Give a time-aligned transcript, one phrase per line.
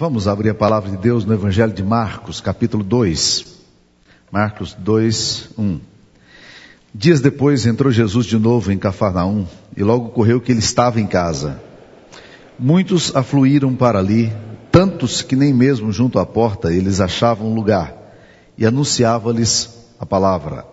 [0.00, 3.44] Vamos abrir a palavra de Deus no Evangelho de Marcos, capítulo 2.
[4.32, 5.78] Marcos 2, 1.
[6.94, 11.06] Dias depois entrou Jesus de novo em Cafarnaum e logo ocorreu que ele estava em
[11.06, 11.60] casa.
[12.58, 14.32] Muitos afluíram para ali,
[14.72, 17.94] tantos que nem mesmo junto à porta eles achavam lugar,
[18.56, 19.68] e anunciava-lhes
[20.00, 20.64] a palavra.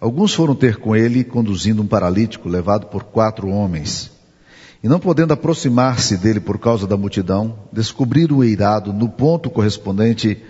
[0.00, 4.13] Alguns foram ter com ele, conduzindo um paralítico levado por quatro homens.
[4.84, 10.42] E não podendo aproximar-se dele por causa da multidão, descobriram o eirado no ponto correspondente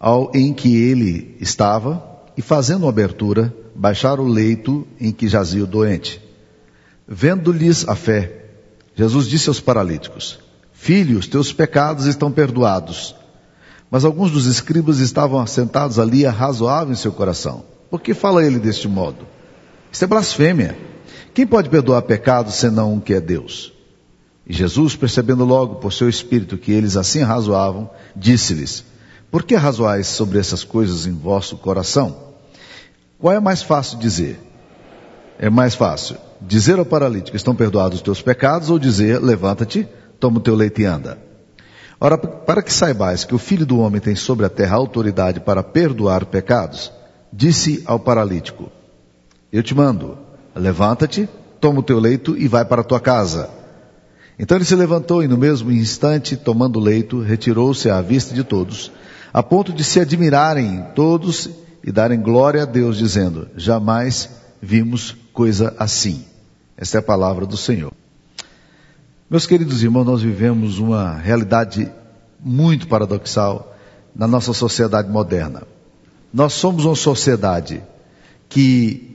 [0.00, 2.04] ao em que ele estava,
[2.36, 6.20] e fazendo uma abertura, baixaram o leito em que jazia o doente.
[7.06, 8.46] Vendo-lhes a fé,
[8.96, 10.40] Jesus disse aos paralíticos,
[10.72, 13.14] Filhos, teus pecados estão perdoados.
[13.88, 16.26] Mas alguns dos escribas estavam assentados ali e
[16.90, 17.62] em seu coração.
[17.88, 19.24] Por que fala ele deste modo?
[19.92, 20.89] Isso é blasfêmia.
[21.32, 23.72] Quem pode perdoar pecados senão um que é Deus?
[24.46, 28.84] E Jesus, percebendo logo por seu espírito que eles assim razoavam, disse-lhes:
[29.30, 32.16] Por que razoais sobre essas coisas em vosso coração?
[33.18, 34.40] Qual é mais fácil dizer?
[35.38, 39.86] É mais fácil dizer ao paralítico: Estão perdoados os teus pecados, ou dizer: Levanta-te,
[40.18, 41.18] toma o teu leite e anda.
[42.00, 45.62] Ora, para que saibais que o Filho do Homem tem sobre a terra autoridade para
[45.62, 46.90] perdoar pecados,
[47.32, 48.70] disse ao paralítico:
[49.52, 50.18] Eu te mando,
[50.54, 51.28] levanta-te,
[51.60, 53.50] toma o teu leito e vai para a tua casa.
[54.38, 58.42] Então ele se levantou e no mesmo instante, tomando o leito, retirou-se à vista de
[58.42, 58.90] todos,
[59.32, 61.50] a ponto de se admirarem todos
[61.84, 66.24] e darem glória a Deus, dizendo: Jamais vimos coisa assim.
[66.76, 67.92] Esta é a palavra do Senhor.
[69.28, 71.90] Meus queridos irmãos, nós vivemos uma realidade
[72.42, 73.76] muito paradoxal
[74.16, 75.62] na nossa sociedade moderna.
[76.32, 77.82] Nós somos uma sociedade
[78.48, 79.09] que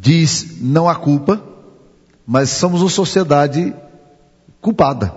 [0.00, 1.42] diz não há culpa,
[2.26, 3.74] mas somos uma sociedade
[4.60, 5.12] culpada.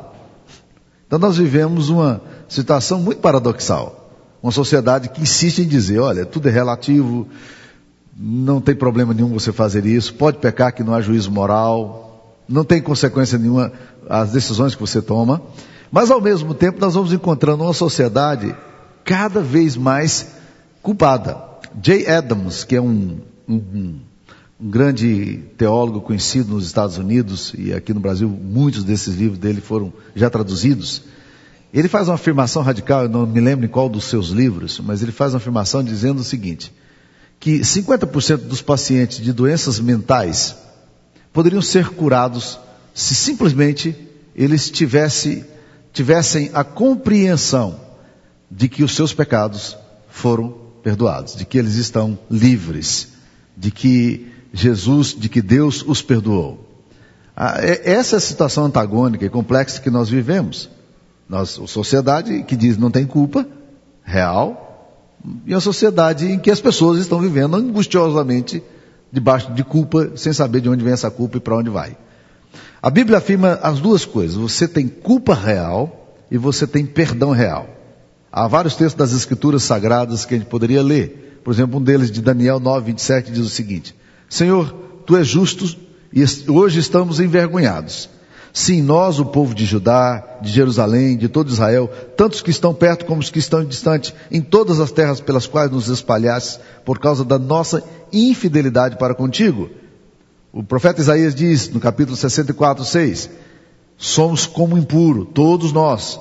[1.07, 4.09] Então nós vivemos uma situação muito paradoxal.
[4.41, 7.27] Uma sociedade que insiste em dizer, olha, tudo é relativo,
[8.15, 12.65] não tem problema nenhum você fazer isso, pode pecar que não há juízo moral, não
[12.65, 13.71] tem consequência nenhuma
[14.09, 15.41] as decisões que você toma,
[15.89, 18.53] mas ao mesmo tempo nós vamos encontrando uma sociedade
[19.05, 20.27] cada vez mais
[20.81, 21.37] culpada.
[21.81, 23.99] Jay Adams, que é um, um, um,
[24.63, 29.91] grande teólogo conhecido nos Estados Unidos e aqui no Brasil, muitos desses livros dele foram
[30.15, 31.03] já traduzidos.
[31.73, 35.01] Ele faz uma afirmação radical, eu não me lembro em qual dos seus livros, mas
[35.03, 36.71] ele faz uma afirmação dizendo o seguinte:
[37.39, 40.55] que 50% dos pacientes de doenças mentais
[41.33, 42.57] poderiam ser curados
[42.93, 43.95] se simplesmente
[44.35, 45.43] eles tivesse,
[45.91, 47.79] tivessem a compreensão
[48.49, 49.75] de que os seus pecados
[50.09, 53.09] foram perdoados, de que eles estão livres,
[53.57, 56.69] de que Jesus, de que Deus os perdoou.
[57.35, 60.69] Ah, é, essa é a situação antagônica e complexa que nós vivemos.
[61.27, 63.47] Nós, a sociedade que diz não tem culpa
[64.03, 64.63] real,
[65.45, 68.61] e a sociedade em que as pessoas estão vivendo angustiosamente
[69.11, 71.95] debaixo de culpa, sem saber de onde vem essa culpa e para onde vai.
[72.81, 77.69] A Bíblia afirma as duas coisas: você tem culpa real e você tem perdão real.
[78.31, 81.39] Há vários textos das Escrituras Sagradas que a gente poderia ler.
[81.43, 83.95] Por exemplo, um deles de Daniel 9, 27 diz o seguinte:
[84.33, 84.73] Senhor,
[85.05, 85.77] tu és justo
[86.11, 88.09] e hoje estamos envergonhados.
[88.51, 93.05] Sim, nós, o povo de Judá, de Jerusalém, de todo Israel, tantos que estão perto
[93.05, 97.23] como os que estão distantes, em todas as terras pelas quais nos espalhaste, por causa
[97.23, 99.69] da nossa infidelidade para contigo.
[100.51, 103.29] O profeta Isaías diz, no capítulo 64, 6,
[103.99, 106.19] somos como impuro, todos nós,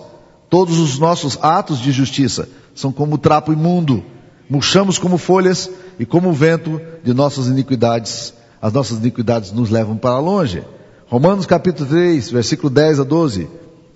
[0.53, 4.05] Todos os nossos atos de justiça são como trapo imundo.
[4.53, 8.35] Murchamos como folhas e como o vento de nossas iniquidades.
[8.61, 10.63] As nossas iniquidades nos levam para longe.
[11.07, 13.49] Romanos capítulo 3, versículo 10 a 12.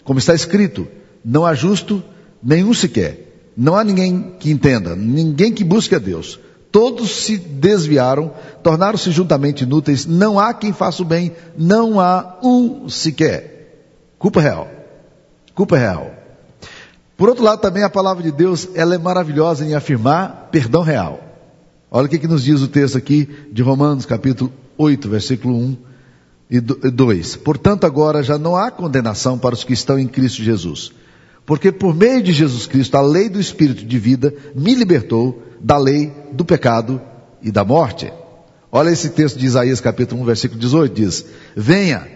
[0.03, 0.89] Como está escrito,
[1.23, 2.03] não há justo
[2.43, 3.51] nenhum sequer.
[3.55, 6.41] Não há ninguém que entenda, ninguém que busque a Deus.
[6.73, 10.07] Todos se desviaram, tornaram-se juntamente inúteis.
[10.07, 13.85] Não há quem faça o bem, não há um sequer.
[14.19, 14.71] Culpa real.
[15.55, 16.11] Culpa real.
[17.17, 21.21] Por outro lado, também a palavra de Deus, ela é maravilhosa em afirmar perdão real.
[21.91, 25.77] Olha o que, que nos diz o texto aqui de Romanos, capítulo 8, versículo 1
[26.51, 27.37] e 2.
[27.37, 30.93] Portanto, agora já não há condenação para os que estão em Cristo Jesus.
[31.47, 35.79] Porque por meio de Jesus Cristo, a lei do Espírito de vida me libertou da
[35.79, 37.01] lei do pecado
[37.41, 38.13] e da morte.
[38.71, 41.25] Olha esse texto de Isaías capítulo 1, versículo 18, diz,
[41.57, 42.07] venha,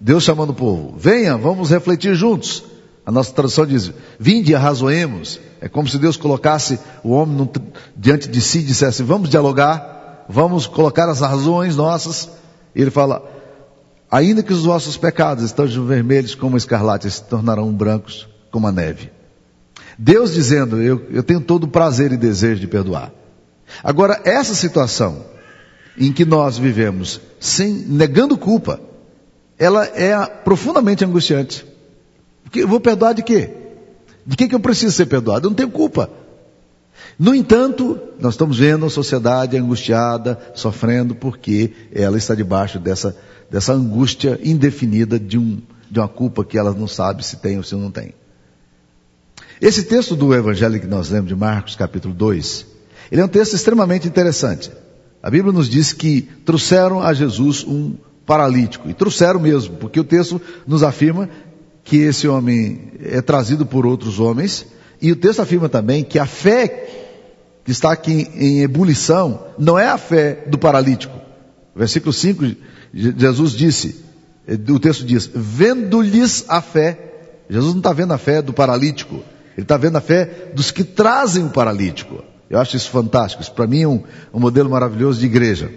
[0.00, 2.69] Deus chamando o povo, venha, vamos refletir juntos.
[3.10, 3.90] A nossa tradução diz:
[4.20, 5.40] Vinde e arrazoemos.
[5.60, 7.50] É como se Deus colocasse o homem no,
[7.96, 12.30] diante de si e dissesse: Vamos dialogar, vamos colocar as razões nossas.
[12.72, 13.28] E ele fala:
[14.08, 19.10] Ainda que os vossos pecados estejam vermelhos como escarlate, se tornarão brancos como a neve.
[19.98, 23.10] Deus dizendo, eu, eu tenho todo o prazer e desejo de perdoar.
[23.82, 25.24] Agora, essa situação
[25.98, 28.78] em que nós vivemos, sem negando culpa,
[29.58, 30.14] ela é
[30.44, 31.69] profundamente angustiante.
[32.54, 33.50] Eu vou perdoar de quê?
[34.26, 35.46] De que, que eu preciso ser perdoado?
[35.46, 36.10] Eu não tenho culpa.
[37.18, 43.16] No entanto, nós estamos vendo a sociedade angustiada, sofrendo, porque ela está debaixo dessa,
[43.50, 45.60] dessa angústia indefinida de, um,
[45.90, 48.14] de uma culpa que ela não sabe se tem ou se não tem.
[49.60, 52.66] Esse texto do Evangelho que nós lemos de Marcos, capítulo 2,
[53.12, 54.70] ele é um texto extremamente interessante.
[55.22, 57.94] A Bíblia nos diz que trouxeram a Jesus um
[58.24, 61.28] paralítico, e trouxeram mesmo, porque o texto nos afirma
[61.90, 64.64] que esse homem é trazido por outros homens,
[65.02, 66.88] e o texto afirma também que a fé
[67.64, 71.18] que está aqui em ebulição não é a fé do paralítico.
[71.74, 72.44] Versículo 5,
[72.94, 74.04] Jesus disse,
[74.68, 76.96] o texto diz, vendo-lhes a fé,
[77.50, 79.16] Jesus não está vendo a fé do paralítico,
[79.56, 82.22] ele está vendo a fé dos que trazem o paralítico.
[82.48, 83.42] Eu acho isso fantástico.
[83.42, 84.00] Isso para mim é um,
[84.32, 85.72] um modelo maravilhoso de igreja.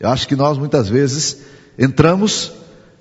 [0.00, 1.40] Eu acho que nós muitas vezes
[1.78, 2.52] entramos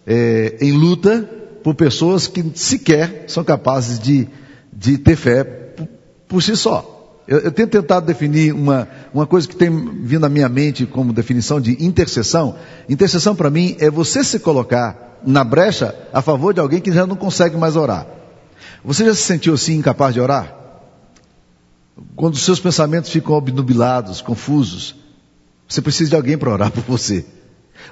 [0.05, 1.29] é, em luta
[1.65, 4.27] por pessoas que sequer são capazes de,
[4.71, 5.87] de ter fé por,
[6.27, 7.23] por si só.
[7.27, 9.71] Eu, eu, tenho tentado definir uma, uma coisa que tem
[10.03, 12.55] vindo à minha mente como definição de intercessão.
[12.87, 17.07] Intercessão para mim é você se colocar na brecha a favor de alguém que já
[17.07, 18.05] não consegue mais orar.
[18.83, 20.55] Você já se sentiu assim incapaz de orar?
[22.15, 24.95] Quando os seus pensamentos ficam obnubilados, confusos,
[25.67, 27.25] você precisa de alguém para orar por você.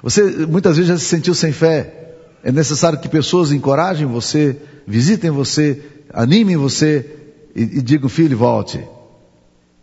[0.00, 2.02] Você muitas vezes já se sentiu sem fé.
[2.44, 4.54] É necessário que pessoas encorajem você,
[4.86, 5.80] visitem você,
[6.12, 7.10] animem você
[7.56, 8.86] e, e digam, filho, volte.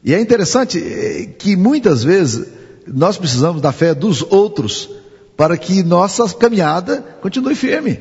[0.03, 2.47] E é interessante eh, que muitas vezes
[2.85, 4.89] nós precisamos da fé dos outros
[5.35, 7.99] para que nossa caminhada continue firme.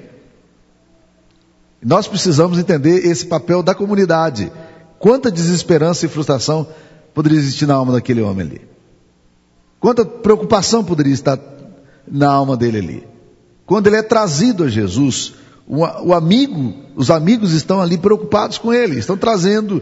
[1.83, 4.53] Nós precisamos entender esse papel da comunidade.
[4.99, 6.67] Quanta desesperança e frustração
[7.15, 8.61] poderia existir na alma daquele homem ali?
[9.79, 11.39] Quanta preocupação poderia estar
[12.07, 13.10] na alma dele ali?
[13.71, 15.33] Quando ele é trazido a Jesus,
[15.65, 19.81] o, amigo, os amigos estão ali preocupados com ele, estão trazendo.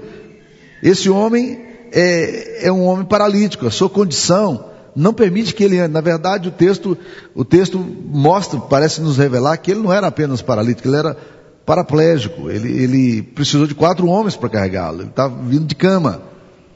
[0.83, 1.59] Esse homem
[1.91, 5.95] é, é um homem paralítico, a sua condição não permite que ele ande.
[5.95, 6.99] Na verdade, o texto,
[7.35, 11.17] o texto mostra, parece nos revelar que ele não era apenas paralítico, ele era
[11.65, 16.21] paraplégico, ele, ele precisou de quatro homens para carregá-lo, ele está vindo de cama,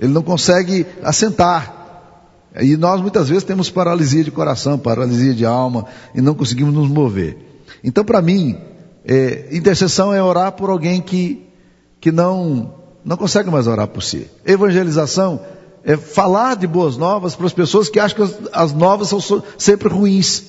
[0.01, 1.82] ele não consegue assentar.
[2.61, 6.89] E nós muitas vezes temos paralisia de coração, paralisia de alma, e não conseguimos nos
[6.89, 7.39] mover.
[7.83, 8.59] Então, para mim,
[9.05, 11.47] é, intercessão é orar por alguém que,
[12.01, 14.29] que não, não consegue mais orar por si.
[14.45, 15.41] Evangelização
[15.85, 19.43] é falar de boas novas para as pessoas que acham que as, as novas são
[19.59, 20.45] sempre ruins.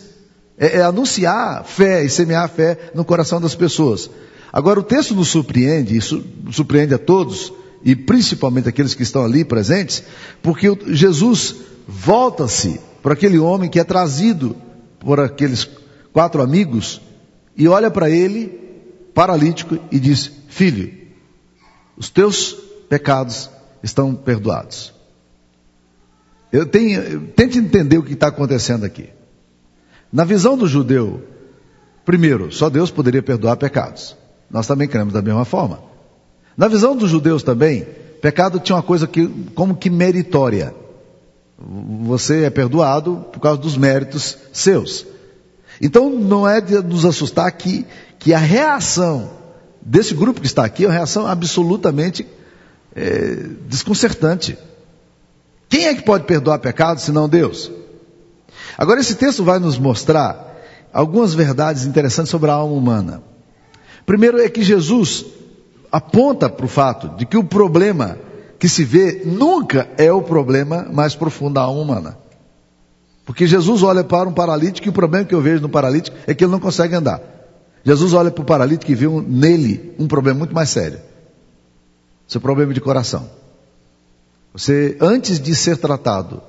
[0.57, 4.09] É, é, anunciar fé e semear fé no coração das pessoas.
[4.51, 7.51] Agora o texto nos surpreende, isso surpreende a todos,
[7.83, 10.03] e principalmente aqueles que estão ali presentes,
[10.44, 11.55] porque Jesus
[11.88, 14.56] volta-se para aquele homem que é trazido
[15.00, 15.68] por aqueles
[16.12, 17.01] quatro amigos
[17.56, 18.47] e olha para ele,
[19.13, 20.91] paralítico, e diz: Filho,
[21.97, 22.53] os teus
[22.89, 23.50] pecados
[23.83, 24.94] estão perdoados.
[26.51, 29.09] Eu tenho, tente entender o que está acontecendo aqui.
[30.12, 31.24] Na visão do judeu,
[32.06, 34.15] primeiro, só Deus poderia perdoar pecados.
[34.50, 35.81] Nós também cremos da mesma forma.
[36.56, 37.88] Na visão dos judeus também,
[38.21, 40.75] pecado tinha uma coisa que, como que meritória.
[41.57, 45.05] Você é perdoado por causa dos méritos seus.
[45.81, 47.86] Então não é de nos assustar que,
[48.19, 49.29] que a reação
[49.81, 52.25] desse grupo que está aqui é uma reação absolutamente
[52.95, 53.36] é,
[53.67, 54.57] desconcertante.
[55.69, 57.72] Quem é que pode perdoar pecado senão Deus?
[58.77, 60.53] Agora esse texto vai nos mostrar
[60.91, 63.24] algumas verdades interessantes sobre a alma humana.
[64.05, 65.25] Primeiro é que Jesus
[65.91, 68.17] aponta para o fato de que o problema
[68.63, 72.17] que se vê nunca é o problema mais profundo da alma humana.
[73.25, 76.34] Porque Jesus olha para um paralítico e o problema que eu vejo no paralítico é
[76.34, 77.22] que ele não consegue andar.
[77.84, 81.01] Jesus olha para o paralítico e vê um, nele um problema muito mais sério.
[82.25, 83.29] Seu problema de coração.
[84.53, 86.41] Você, antes de ser tratado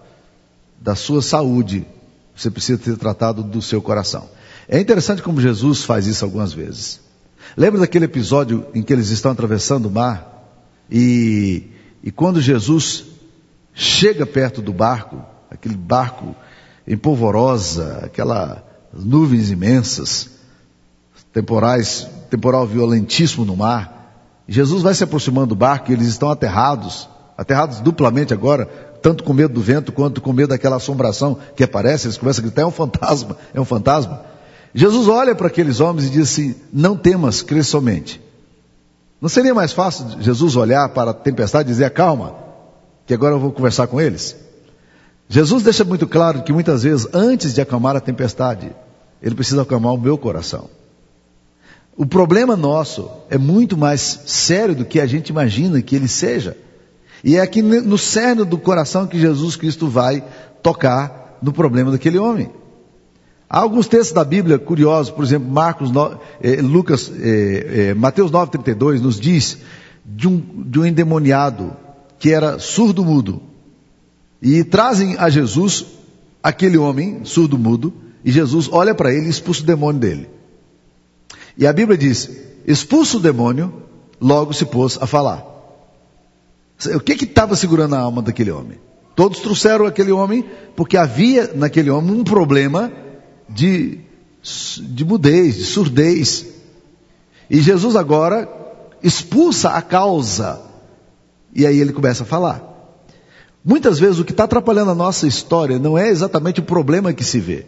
[0.80, 1.84] da sua saúde,
[2.32, 4.28] você precisa ter tratado do seu coração.
[4.68, 7.00] É interessante como Jesus faz isso algumas vezes.
[7.56, 10.30] Lembra daquele episódio em que eles estão atravessando o mar?
[10.88, 11.73] E,
[12.04, 13.06] e quando Jesus
[13.72, 16.36] chega perto do barco, aquele barco
[16.86, 18.58] em polvorosa, aquelas
[18.92, 20.28] nuvens imensas,
[21.32, 27.08] temporais, temporal violentíssimo no mar, Jesus vai se aproximando do barco e eles estão aterrados,
[27.38, 28.66] aterrados duplamente agora,
[29.00, 32.46] tanto com medo do vento quanto com medo daquela assombração que aparece, eles começam a
[32.46, 34.26] gritar, é um fantasma, é um fantasma.
[34.74, 38.20] Jesus olha para aqueles homens e diz assim: Não temas, crê somente.
[39.24, 42.34] Não seria mais fácil Jesus olhar para a tempestade e dizer: calma,
[43.06, 44.36] que agora eu vou conversar com eles?
[45.30, 48.70] Jesus deixa muito claro que muitas vezes, antes de acalmar a tempestade,
[49.22, 50.68] ele precisa acalmar o meu coração.
[51.96, 56.54] O problema nosso é muito mais sério do que a gente imagina que ele seja.
[57.24, 60.22] E é aqui no cerne do coração que Jesus Cristo vai
[60.62, 62.50] tocar no problema daquele homem.
[63.54, 65.88] Há alguns textos da Bíblia curiosos, por exemplo, Marcos,
[66.42, 69.58] eh, Lucas, eh, eh, Mateus 9,32 nos diz
[70.04, 71.72] de um, de um endemoniado
[72.18, 73.40] que era surdo-mudo.
[74.42, 75.86] E trazem a Jesus
[76.42, 77.94] aquele homem surdo-mudo,
[78.24, 80.28] e Jesus olha para ele e expulsa o demônio dele.
[81.56, 82.28] E a Bíblia diz:
[82.66, 83.72] expulsa o demônio,
[84.20, 85.46] logo se pôs a falar.
[86.92, 88.80] O que que estava segurando a alma daquele homem?
[89.14, 90.44] Todos trouxeram aquele homem
[90.74, 93.03] porque havia naquele homem um problema
[93.48, 94.00] de,
[94.80, 96.46] de mudez, de surdez.
[97.48, 98.48] E Jesus agora
[99.02, 100.60] expulsa a causa.
[101.54, 102.62] E aí ele começa a falar.
[103.64, 107.24] Muitas vezes o que está atrapalhando a nossa história não é exatamente o problema que
[107.24, 107.64] se vê,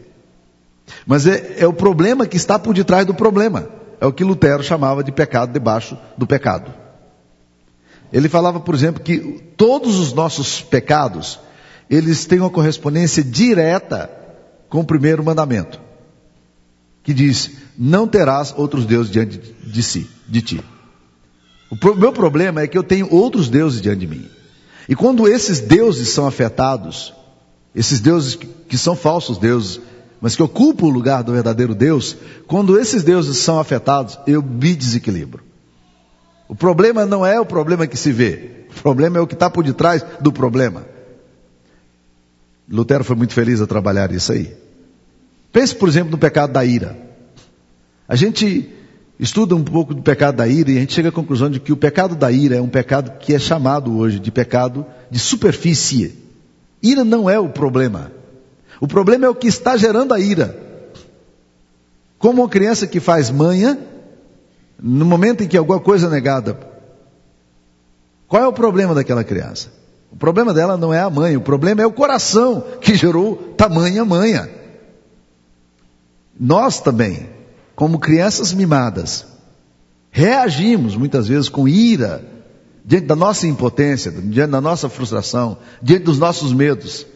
[1.06, 3.68] mas é, é o problema que está por detrás do problema.
[3.98, 6.70] É o que Lutero chamava de pecado debaixo do pecado.
[8.12, 9.18] Ele falava, por exemplo, que
[9.56, 11.40] todos os nossos pecados,
[11.88, 14.10] eles têm uma correspondência direta
[14.68, 15.80] com o primeiro mandamento,
[17.02, 20.64] que diz: não terás outros deuses diante de si, de ti.
[21.70, 24.28] O meu problema é que eu tenho outros deuses diante de mim.
[24.88, 27.12] E quando esses deuses são afetados,
[27.74, 29.80] esses deuses que são falsos deuses,
[30.20, 34.74] mas que ocupam o lugar do verdadeiro Deus, quando esses deuses são afetados, eu me
[34.74, 35.42] desequilibro.
[36.48, 39.50] O problema não é o problema que se vê, o problema é o que está
[39.50, 40.95] por detrás do problema.
[42.68, 44.56] Lutero foi muito feliz a trabalhar isso aí.
[45.52, 46.96] Pense, por exemplo, no pecado da ira.
[48.08, 48.70] A gente
[49.18, 51.72] estuda um pouco do pecado da ira e a gente chega à conclusão de que
[51.72, 56.14] o pecado da ira é um pecado que é chamado hoje de pecado de superfície.
[56.82, 58.12] Ira não é o problema.
[58.80, 60.56] O problema é o que está gerando a ira.
[62.18, 63.78] Como uma criança que faz manha,
[64.80, 66.58] no momento em que alguma coisa é negada,
[68.28, 69.72] qual é o problema daquela criança?
[70.16, 74.02] O problema dela não é a mãe, o problema é o coração que gerou tamanha
[74.02, 74.48] manha.
[76.40, 77.28] Nós também,
[77.74, 79.26] como crianças mimadas,
[80.10, 82.24] reagimos muitas vezes com ira
[82.82, 87.06] diante da nossa impotência, diante da nossa frustração, diante dos nossos medos.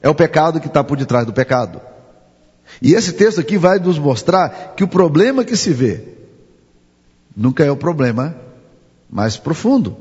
[0.00, 1.80] É o pecado que está por detrás do pecado.
[2.80, 6.04] E esse texto aqui vai nos mostrar que o problema que se vê
[7.36, 8.32] nunca é o problema
[9.10, 9.96] mais profundo.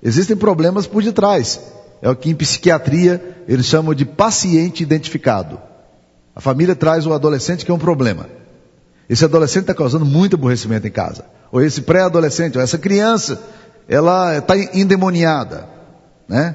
[0.00, 1.74] Existem problemas por detrás.
[2.02, 5.60] É o que em psiquiatria eles chamam de paciente identificado.
[6.34, 8.28] A família traz o adolescente que é um problema.
[9.08, 11.24] Esse adolescente está causando muito aborrecimento em casa.
[11.50, 13.40] Ou esse pré-adolescente, ou essa criança,
[13.88, 15.66] ela está endemoniada.
[16.28, 16.54] Né?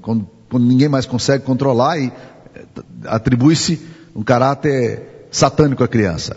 [0.00, 2.12] Quando, quando ninguém mais consegue controlar e
[2.54, 2.64] eh,
[3.06, 3.80] atribui-se
[4.14, 6.36] um caráter satânico à criança.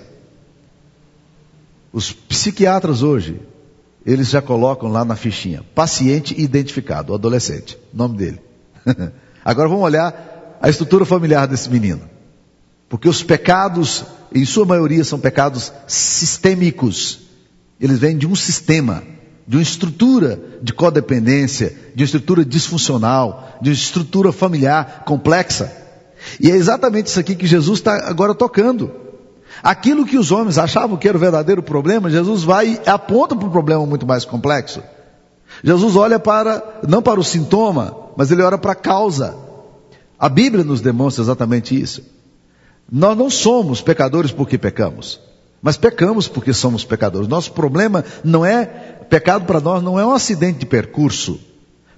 [1.92, 3.42] Os psiquiatras hoje,
[4.06, 8.40] eles já colocam lá na fichinha, paciente identificado, o adolescente, nome dele.
[9.44, 12.02] Agora vamos olhar a estrutura familiar desse menino.
[12.88, 14.04] Porque os pecados,
[14.34, 17.20] em sua maioria, são pecados sistêmicos.
[17.80, 19.04] Eles vêm de um sistema,
[19.48, 25.72] de uma estrutura de codependência, de uma estrutura disfuncional, de uma estrutura familiar complexa.
[26.40, 28.92] E é exatamente isso aqui que Jesus está agora tocando.
[29.62, 33.48] Aquilo que os homens achavam que era o verdadeiro problema, Jesus vai e aponta para
[33.48, 34.82] um problema muito mais complexo.
[35.64, 39.36] Jesus olha para, não para o sintoma, mas ele olha para a causa.
[40.18, 42.04] A Bíblia nos demonstra exatamente isso.
[42.92, 45.20] Nós não somos pecadores porque pecamos,
[45.62, 47.28] mas pecamos porque somos pecadores.
[47.28, 48.66] Nosso problema não é,
[49.10, 51.40] pecado para nós não é um acidente de percurso.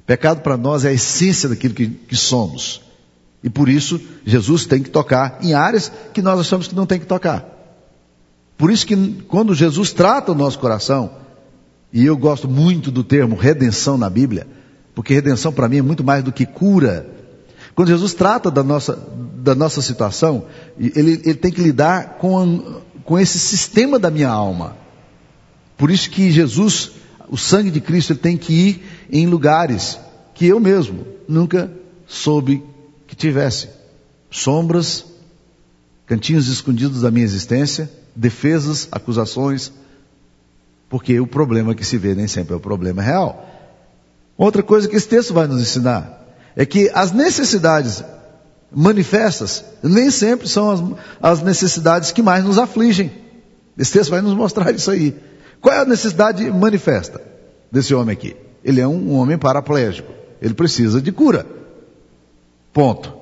[0.05, 2.81] Pecado para nós é a essência daquilo que, que somos.
[3.43, 6.99] E por isso, Jesus tem que tocar em áreas que nós achamos que não tem
[6.99, 7.45] que tocar.
[8.57, 11.11] Por isso que quando Jesus trata o nosso coração,
[11.91, 14.47] e eu gosto muito do termo redenção na Bíblia,
[14.93, 17.07] porque redenção para mim é muito mais do que cura.
[17.73, 18.97] Quando Jesus trata da nossa,
[19.37, 20.45] da nossa situação,
[20.77, 24.75] ele, ele tem que lidar com, com esse sistema da minha alma.
[25.77, 26.91] Por isso que Jesus,
[27.27, 29.97] o sangue de Cristo, ele tem que ir em lugares
[30.35, 31.71] que eu mesmo nunca
[32.05, 32.63] soube
[33.21, 33.69] tivesse
[34.29, 35.05] sombras,
[36.05, 39.71] cantinhos escondidos da minha existência, defesas, acusações,
[40.89, 43.47] porque o problema que se vê nem sempre é o problema real.
[44.37, 46.25] Outra coisa que esse texto vai nos ensinar
[46.55, 48.03] é que as necessidades
[48.71, 50.81] manifestas nem sempre são as,
[51.21, 53.11] as necessidades que mais nos afligem.
[53.77, 55.15] Esse texto vai nos mostrar isso aí.
[55.61, 57.31] Qual é a necessidade manifesta?
[57.71, 58.35] desse homem aqui.
[58.63, 60.11] Ele é um homem paraplégico.
[60.41, 61.45] Ele precisa de cura.
[62.73, 63.21] Ponto.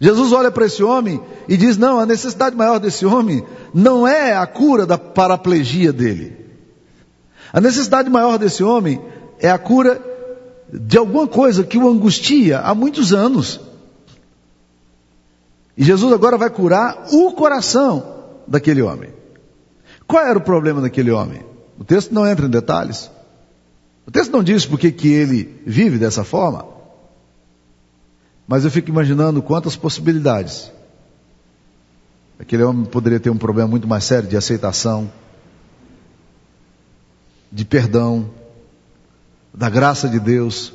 [0.00, 4.36] Jesus olha para esse homem e diz: não, a necessidade maior desse homem não é
[4.36, 6.36] a cura da paraplegia dele.
[7.52, 9.00] A necessidade maior desse homem
[9.40, 10.00] é a cura
[10.72, 13.60] de alguma coisa que o angustia há muitos anos.
[15.76, 18.16] E Jesus agora vai curar o coração
[18.46, 19.10] daquele homem.
[20.06, 21.42] Qual era o problema daquele homem?
[21.78, 23.10] O texto não entra em detalhes.
[24.06, 26.77] O texto não diz por que ele vive dessa forma.
[28.48, 30.72] Mas eu fico imaginando quantas possibilidades.
[32.40, 35.12] Aquele homem poderia ter um problema muito mais sério de aceitação,
[37.52, 38.30] de perdão,
[39.52, 40.72] da graça de Deus,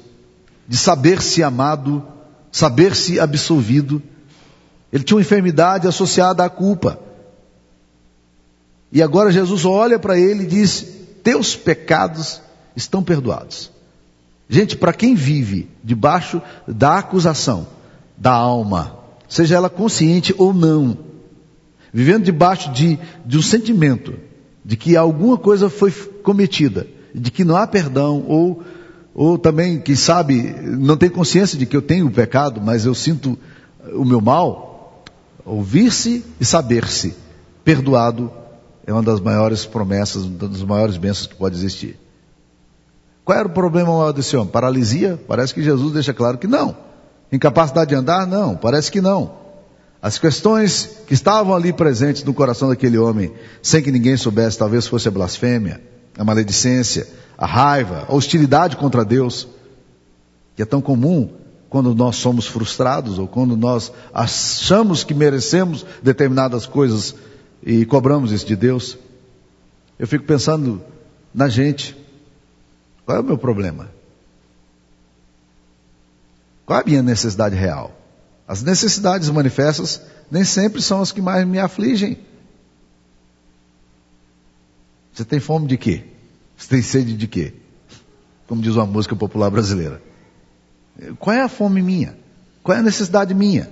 [0.68, 2.06] de saber-se amado,
[2.52, 4.04] saber-se absolvido.
[4.92, 7.00] Ele tinha uma enfermidade associada à culpa.
[8.92, 10.86] E agora Jesus olha para ele e diz:
[11.24, 12.40] Teus pecados
[12.76, 13.73] estão perdoados.
[14.50, 17.68] Gente, para quem vive debaixo da acusação
[18.18, 18.98] da alma,
[19.28, 20.98] seja ela consciente ou não,
[21.94, 24.14] vivendo debaixo de, de um sentimento
[24.64, 28.64] de que alguma coisa foi cometida, de que não há perdão, ou,
[29.14, 32.96] ou também, quem sabe, não tem consciência de que eu tenho o pecado, mas eu
[32.96, 33.38] sinto
[33.94, 35.04] o meu mal,
[35.46, 37.16] ouvir-se e saber-se
[37.64, 38.32] perdoado
[38.86, 41.98] é uma das maiores promessas, uma das maiores bênçãos que pode existir.
[43.26, 44.52] Qual era o problema maior desse homem?
[44.52, 45.20] Paralisia?
[45.28, 46.76] Parece que Jesus deixa claro que não.
[47.32, 48.28] Incapacidade de andar?
[48.28, 49.44] Não, parece que não.
[50.02, 54.86] As questões que estavam ali presentes no coração daquele homem, sem que ninguém soubesse, talvez
[54.86, 55.82] fosse a blasfêmia,
[56.18, 59.48] a maledicência, a raiva, a hostilidade contra Deus,
[60.56, 61.30] que é tão comum
[61.70, 67.16] quando nós somos frustrados ou quando nós achamos que merecemos determinadas coisas
[67.64, 68.98] e cobramos isso de Deus.
[69.98, 70.82] Eu fico pensando
[71.34, 72.03] na gente.
[73.06, 73.90] Qual é o meu problema?
[76.66, 77.92] Qual é a minha necessidade real?
[78.48, 82.18] As necessidades manifestas nem sempre são as que mais me afligem.
[85.14, 86.04] Você tem fome de quê?
[86.58, 87.54] Você tem sede de quê?
[88.48, 90.02] Como diz uma música popular brasileira.
[91.20, 92.18] Qual é a fome minha?
[92.62, 93.70] Qual é a necessidade minha?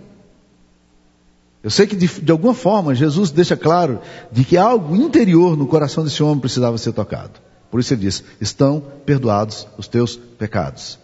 [1.63, 4.01] Eu sei que de, de, alguma forma Jesus deixa claro
[4.31, 7.39] de que algo interior no coração desse homem precisava ser tocado.
[7.71, 10.99] Por isso ele diz: estão perdoados os teus pecados.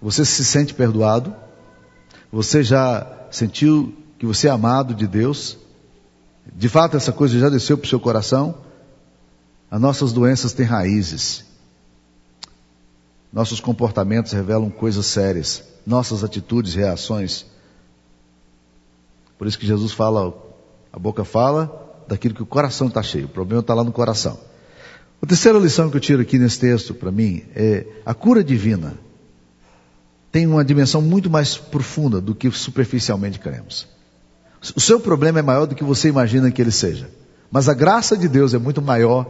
[0.00, 1.34] Você se sente perdoado?
[2.32, 5.58] Você já sentiu que você é amado de Deus?
[6.54, 8.54] De fato, essa coisa já desceu para o seu coração?
[9.70, 11.44] As nossas doenças têm raízes.
[13.30, 15.62] Nossos comportamentos revelam coisas sérias.
[15.84, 17.44] Nossas atitudes, reações
[19.38, 20.34] por isso que Jesus fala,
[20.92, 23.26] a boca fala daquilo que o coração está cheio.
[23.26, 24.38] O problema está lá no coração.
[25.20, 28.94] A terceira lição que eu tiro aqui nesse texto para mim é a cura divina
[30.30, 33.88] tem uma dimensão muito mais profunda do que superficialmente cremos.
[34.76, 37.08] O seu problema é maior do que você imagina que ele seja.
[37.50, 39.26] Mas a graça de Deus é muito maior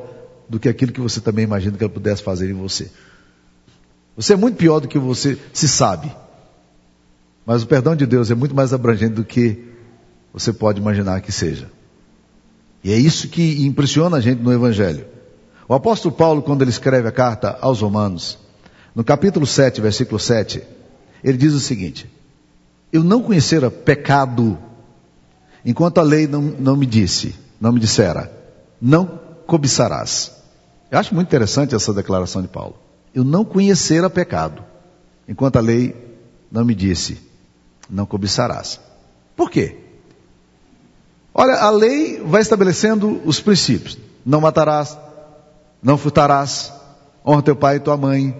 [0.49, 2.91] do que aquilo que você também imagina que ele pudesse fazer em você.
[4.17, 6.11] Você é muito pior do que você se sabe.
[7.47, 9.65] Mas o perdão de Deus é muito mais abrangente do que
[10.33, 11.71] você pode imaginar que seja.
[12.83, 15.07] E é isso que impressiona a gente no Evangelho.
[15.69, 18.39] O apóstolo Paulo, quando ele escreve a carta aos Romanos,
[18.95, 20.63] no capítulo 7, versículo 7,
[21.23, 22.11] ele diz o seguinte:
[22.91, 24.59] Eu não conhecera pecado
[25.63, 28.33] enquanto a lei não, não me disse, não me dissera,
[28.81, 30.33] não cobiçarás.
[30.91, 32.77] Eu acho muito interessante essa declaração de Paulo.
[33.15, 34.65] Eu não conhecera pecado
[35.29, 35.95] enquanto a lei
[36.51, 37.21] não me disse,
[37.91, 38.81] não cobiçarás.
[39.37, 39.77] Por quê?
[41.35, 43.99] Olha, a lei vai estabelecendo os princípios.
[44.25, 44.97] Não matarás,
[45.83, 46.73] não furtarás,
[47.25, 48.37] honra teu pai e tua mãe.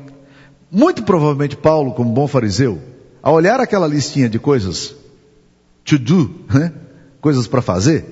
[0.71, 2.79] Muito provavelmente Paulo, como bom fariseu,
[3.23, 4.95] ao olhar aquela listinha de coisas
[5.85, 6.73] to do, né?
[7.21, 8.05] coisas para fazer,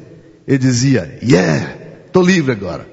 [0.46, 1.76] ele dizia, yeah,
[2.12, 2.88] tô livre agora.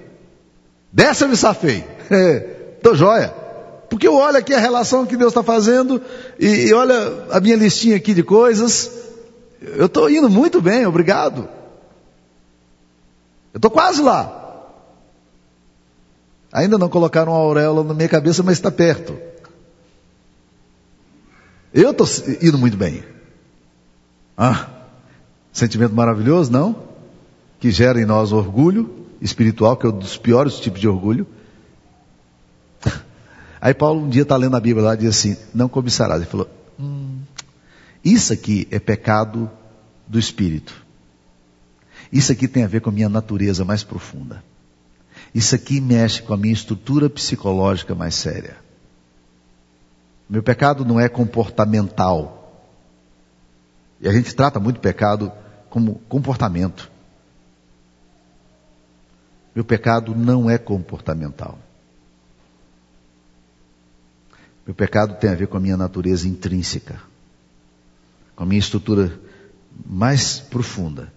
[0.92, 1.84] Dessa eu me safei.
[2.84, 3.34] tô joia.
[3.90, 6.02] Porque eu olho aqui a relação que Deus está fazendo
[6.40, 8.92] e, e olha a minha listinha aqui de coisas.
[9.62, 11.48] Eu estou indo muito bem, obrigado.
[13.54, 14.43] Eu estou quase lá.
[16.54, 19.18] Ainda não colocaram uma auréola na minha cabeça, mas está perto.
[21.74, 22.08] Eu estou
[22.44, 23.04] indo muito bem.
[24.38, 24.70] Ah,
[25.52, 26.76] sentimento maravilhoso, não?
[27.60, 31.26] Que gera em nós orgulho espiritual, que é um dos piores tipos de orgulho.
[33.60, 36.22] Aí Paulo um dia está lendo a Bíblia lá e diz assim: Não cobiçarás.
[36.22, 36.48] Ele falou:
[36.80, 37.18] hum,
[38.06, 39.50] Isso aqui é pecado
[40.08, 40.86] do espírito.
[42.12, 44.44] Isso aqui tem a ver com a minha natureza mais profunda.
[45.34, 48.58] Isso aqui mexe com a minha estrutura psicológica mais séria.
[50.30, 52.40] Meu pecado não é comportamental.
[54.00, 55.32] E a gente trata muito pecado
[55.70, 56.92] como comportamento.
[59.56, 61.58] Meu pecado não é comportamental.
[64.66, 67.02] Meu pecado tem a ver com a minha natureza intrínseca,
[68.36, 69.20] com a minha estrutura
[69.86, 71.12] mais profunda.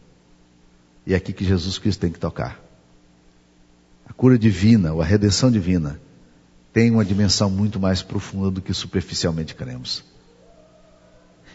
[1.06, 2.65] E é aqui que Jesus Cristo tem que tocar.
[4.16, 6.00] Cura divina, ou a redenção divina,
[6.72, 10.04] tem uma dimensão muito mais profunda do que superficialmente cremos.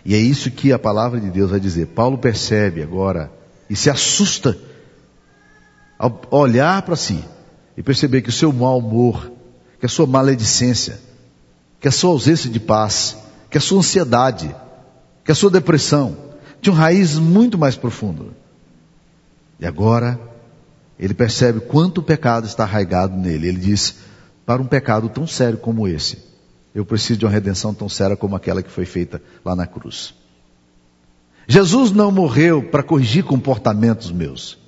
[0.04, 1.88] E é isso que a palavra de Deus vai dizer.
[1.88, 3.32] Paulo percebe agora
[3.70, 4.58] e se assusta
[5.98, 7.24] ao olhar para si
[7.78, 9.32] e perceber que o seu mau humor,
[9.80, 11.00] que a sua maledicência,
[11.80, 13.18] que a sua ausência de paz,
[13.50, 14.56] que a sua ansiedade,
[15.24, 16.18] que a sua depressão
[16.62, 18.34] tinham raiz muito mais profundo.
[19.60, 20.20] E agora
[21.02, 23.48] ele percebe quanto o pecado está arraigado nele.
[23.48, 23.96] Ele diz:
[24.46, 26.20] para um pecado tão sério como esse,
[26.76, 30.14] eu preciso de uma redenção tão séria como aquela que foi feita lá na cruz.
[31.48, 34.60] Jesus não morreu para corrigir comportamentos meus.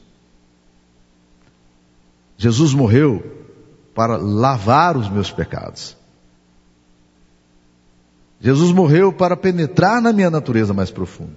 [2.36, 3.46] Jesus morreu
[3.94, 5.96] para lavar os meus pecados.
[8.42, 11.36] Jesus morreu para penetrar na minha natureza mais profunda.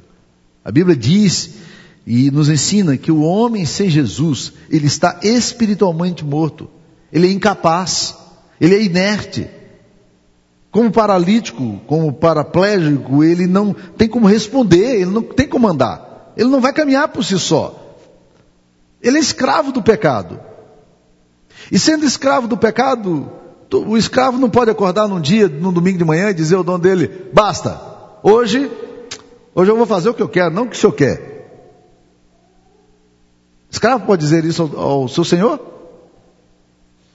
[0.65, 1.55] A Bíblia diz
[2.07, 6.71] e nos ensina que o homem sem Jesus, ele está espiritualmente morto.
[7.13, 8.17] Ele é incapaz,
[8.61, 9.49] ele é inerte.
[10.71, 16.33] Como paralítico, como paraplégico, ele não tem como responder, ele não tem como andar.
[16.37, 17.99] Ele não vai caminhar por si só.
[19.03, 20.39] Ele é escravo do pecado.
[21.73, 23.29] E sendo escravo do pecado,
[23.73, 26.79] o escravo não pode acordar num dia, num domingo de manhã e dizer ao dono
[26.79, 27.81] dele, basta,
[28.23, 28.71] hoje,
[29.55, 31.36] hoje eu vou fazer o que eu quero, não o que o senhor quer.
[33.71, 35.61] Escravo pode dizer isso ao, ao seu senhor?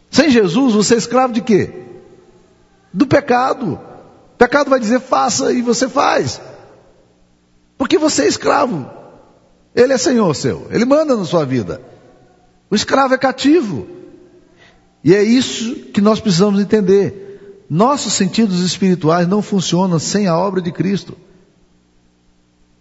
[0.09, 1.71] Sem Jesus, você é escravo de quê?
[2.91, 3.79] Do pecado.
[4.33, 6.41] O pecado vai dizer faça e você faz.
[7.77, 8.89] Porque você é escravo.
[9.73, 10.67] Ele é senhor seu.
[10.69, 11.81] Ele manda na sua vida.
[12.69, 13.87] O escravo é cativo.
[15.03, 17.65] E é isso que nós precisamos entender.
[17.69, 21.17] Nossos sentidos espirituais não funcionam sem a obra de Cristo.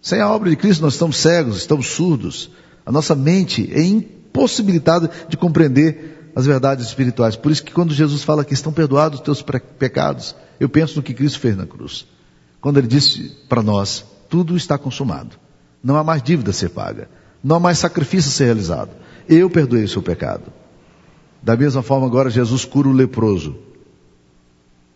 [0.01, 2.51] Sem a obra de Cristo nós estamos cegos, estamos surdos.
[2.85, 7.35] A nossa mente é impossibilitada de compreender as verdades espirituais.
[7.35, 9.41] Por isso que quando Jesus fala que estão perdoados os teus
[9.77, 12.05] pecados, eu penso no que Cristo fez na cruz.
[12.59, 15.35] Quando ele disse para nós, tudo está consumado.
[15.83, 17.09] Não há mais dívida a ser paga.
[17.43, 18.91] Não há mais sacrifício a ser realizado.
[19.27, 20.53] Eu perdoei o seu pecado.
[21.41, 23.57] Da mesma forma agora Jesus cura o leproso.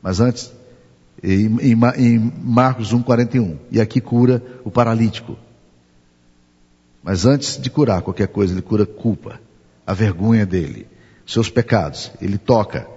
[0.01, 0.51] Mas antes,
[1.23, 1.75] em,
[2.43, 3.57] Marcos 1,41.
[3.71, 5.35] E aqui cura o paralítico.
[7.05, 9.39] Mas antes de curar qualquer coisa, ele cura culpa,
[9.85, 10.87] a vergonha dele,
[11.23, 12.11] seus pecados.
[12.19, 12.87] Ele toca,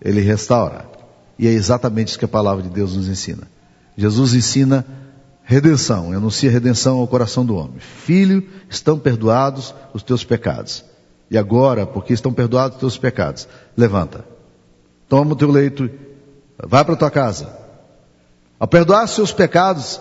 [0.00, 0.88] ele restaura.
[1.38, 3.46] E é exatamente isso que a palavra de Deus nos ensina.
[3.94, 4.86] Jesus ensina
[5.44, 7.78] redenção, anuncia redenção ao coração do homem.
[7.78, 10.82] Filho, estão perdoados os teus pecados.
[11.30, 13.46] E agora, porque estão perdoados os teus pecados,
[13.76, 14.24] levanta,
[15.06, 15.90] toma o teu leito,
[16.66, 17.54] vai para tua casa.
[18.58, 20.00] Ao perdoar seus pecados,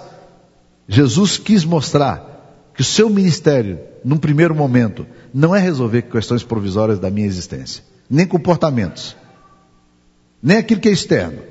[0.88, 2.37] Jesus quis mostrar
[2.78, 7.84] que o seu ministério, num primeiro momento, não é resolver questões provisórias da minha existência,
[8.08, 9.18] nem comportamentos,
[10.44, 11.42] nem aquilo que é externo,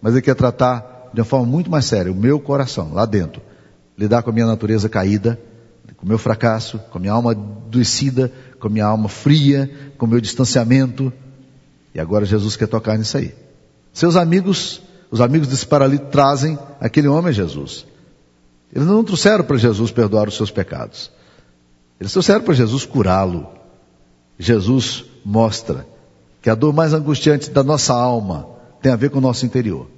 [0.00, 3.42] mas ele quer tratar de uma forma muito mais séria o meu coração, lá dentro,
[3.98, 5.36] lidar com a minha natureza caída,
[5.96, 9.68] com o meu fracasso, com a minha alma adoecida, com a minha alma fria,
[9.98, 11.12] com o meu distanciamento.
[11.92, 13.34] E agora Jesus quer tocar nisso aí.
[13.92, 17.86] Seus amigos, os amigos desse paralítico trazem aquele homem a Jesus.
[18.72, 21.10] Eles não trouxeram para Jesus perdoar os seus pecados.
[22.00, 23.48] Eles trouxeram para Jesus curá-lo.
[24.38, 25.86] Jesus mostra
[26.42, 28.48] que a dor mais angustiante da nossa alma
[28.82, 29.88] tem a ver com o nosso interior.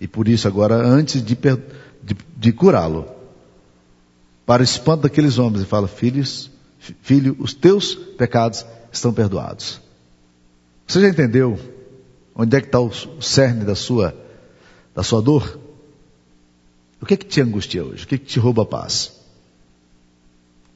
[0.00, 3.06] E por isso agora, antes de, de, de curá-lo,
[4.44, 6.50] para o espanto daqueles homens, ele fala, filhos,
[7.00, 9.80] filho, os teus pecados estão perdoados.
[10.86, 11.58] Você já entendeu
[12.34, 14.14] onde é que está o cerne da sua,
[14.94, 15.58] da sua dor?
[17.00, 18.04] O que é que te angustia hoje?
[18.04, 19.12] O que é que te rouba a paz?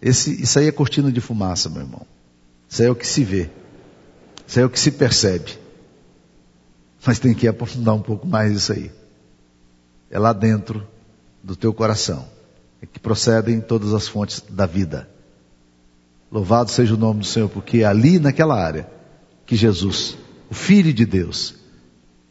[0.00, 2.06] Esse, isso aí é cortina de fumaça, meu irmão.
[2.68, 3.50] Isso aí é o que se vê.
[4.46, 5.58] Isso aí é o que se percebe.
[7.06, 8.90] Mas tem que aprofundar um pouco mais isso aí.
[10.10, 10.86] É lá dentro
[11.42, 12.26] do teu coração.
[12.82, 15.08] É que procedem todas as fontes da vida.
[16.30, 18.88] Louvado seja o nome do Senhor, porque é ali naquela área
[19.44, 20.16] que Jesus,
[20.48, 21.56] o Filho de Deus,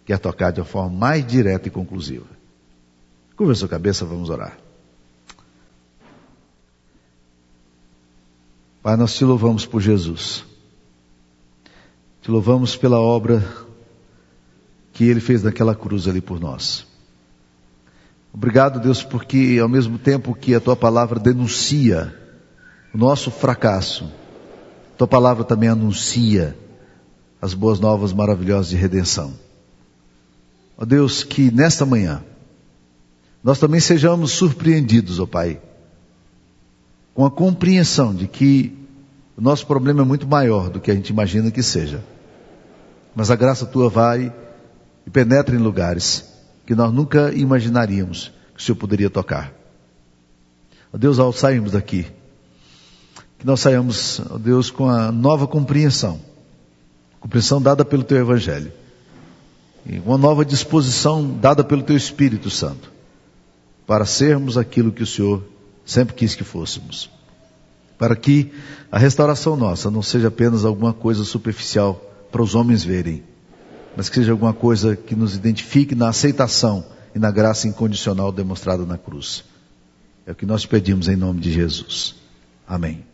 [0.06, 2.39] quer tocar de uma forma mais direta e conclusiva.
[3.40, 4.58] Curva sua cabeça, vamos orar.
[8.84, 10.44] Pai, nós te louvamos por Jesus.
[12.22, 13.42] Te louvamos pela obra
[14.92, 16.86] que Ele fez naquela cruz ali por nós.
[18.34, 22.14] Obrigado, Deus, porque ao mesmo tempo que a Tua palavra denuncia
[22.94, 24.12] o nosso fracasso,
[24.98, 26.58] Tua palavra também anuncia
[27.42, 29.34] as boas novas maravilhosas de redenção.
[30.78, 32.22] Ó Deus, que nesta manhã
[33.44, 35.60] nós também sejamos surpreendidos, ó Pai,
[37.14, 38.76] com a compreensão de que
[39.38, 42.04] o nosso problema é muito maior do que a gente imagina que seja.
[43.16, 44.34] Mas a graça tua vai
[45.08, 46.26] e penetra em lugares
[46.66, 49.54] que nós nunca imaginaríamos que o Senhor poderia tocar.
[50.94, 52.06] Ó Deus, ao sairmos daqui,
[53.38, 56.20] que nós saímos, ó Deus, com a nova compreensão,
[57.20, 58.72] compreensão dada pelo Teu Evangelho,
[59.86, 62.92] e uma nova disposição dada pelo Teu Espírito Santo,
[63.90, 65.44] para sermos aquilo que o Senhor
[65.84, 67.10] sempre quis que fôssemos.
[67.98, 68.54] Para que
[68.92, 71.96] a restauração nossa não seja apenas alguma coisa superficial
[72.32, 73.24] para os homens verem,
[73.98, 78.86] mas que seja alguma coisa que nos identifique na aceitação e na graça incondicional demonstrada
[78.86, 79.44] na cruz.
[80.24, 82.14] É o que nós pedimos em nome de Jesus.
[82.68, 83.09] Amém.